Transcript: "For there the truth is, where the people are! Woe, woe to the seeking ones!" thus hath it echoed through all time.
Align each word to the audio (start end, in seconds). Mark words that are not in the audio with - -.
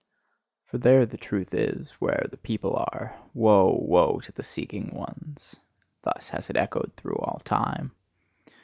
"For 0.65 0.79
there 0.79 1.05
the 1.05 1.15
truth 1.15 1.53
is, 1.53 1.91
where 1.99 2.25
the 2.31 2.37
people 2.37 2.75
are! 2.75 3.19
Woe, 3.35 3.77
woe 3.87 4.19
to 4.21 4.31
the 4.31 4.41
seeking 4.41 4.89
ones!" 4.95 5.59
thus 6.01 6.29
hath 6.29 6.49
it 6.49 6.57
echoed 6.57 6.93
through 6.97 7.17
all 7.17 7.39
time. 7.45 7.91